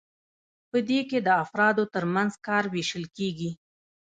[0.69, 3.51] په دې کې د افرادو ترمنځ کار ویشل کیږي.